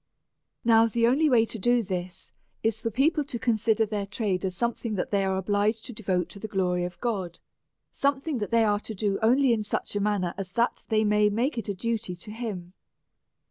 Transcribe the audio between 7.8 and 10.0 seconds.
something that they are to do only in such a